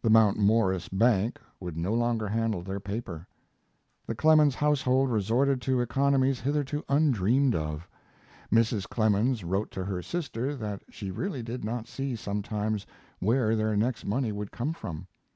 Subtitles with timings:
[0.00, 3.26] The Mount Morris Bank would no longer handle their paper.
[4.06, 7.88] The Clemens household resorted to economies hitherto undreamed of.
[8.52, 8.88] Mrs.
[8.88, 12.86] Clemens wrote to her sister that she really did not see sometimes
[13.18, 15.08] where their next money would come from.